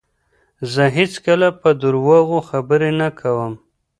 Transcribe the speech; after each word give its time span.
زه 0.73 0.83
هیڅکله 0.97 1.47
په 1.61 1.69
درواغو 1.81 2.39
خبرې 2.49 2.91
نه 3.01 3.09
کوم. 3.19 3.53